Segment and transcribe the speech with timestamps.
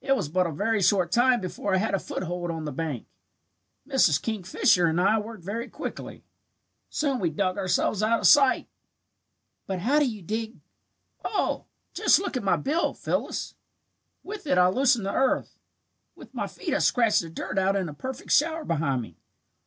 [0.00, 3.06] "It was but a very short time before I had a foothold on the bank.
[3.86, 4.22] Mrs.
[4.22, 6.24] Kingfisher and I worked very quickly.
[6.88, 8.68] Soon we dug ourselves out of sight."
[9.66, 10.60] "But how do you dig"
[11.26, 13.54] "Oh, just look at my bill, Phyllis.
[14.22, 15.58] With it I loosen the earth.
[16.16, 19.18] With my feet I scratch the dirt out in a perfect shower behind me.